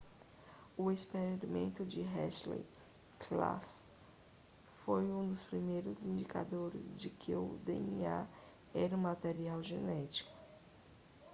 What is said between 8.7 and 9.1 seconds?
era um